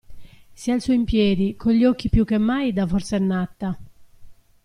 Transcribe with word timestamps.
Si 0.55 0.71
alzò 0.71 0.93
in 0.93 1.03
piedi, 1.03 1.55
con 1.55 1.73
gli 1.73 1.85
occhi 1.85 2.09
più 2.09 2.25
che 2.25 2.39
mai 2.39 2.73
da 2.73 2.87
forsennata. 2.87 3.77